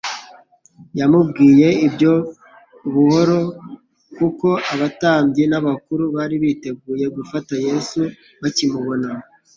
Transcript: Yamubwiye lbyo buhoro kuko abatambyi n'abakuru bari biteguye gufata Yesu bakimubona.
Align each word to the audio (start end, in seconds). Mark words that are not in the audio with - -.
Yamubwiye 0.99 1.67
lbyo 1.91 2.13
buhoro 2.93 3.39
kuko 4.17 4.47
abatambyi 4.73 5.43
n'abakuru 5.47 6.03
bari 6.15 6.35
biteguye 6.43 7.05
gufata 7.17 7.53
Yesu 7.67 8.01
bakimubona. 8.41 9.09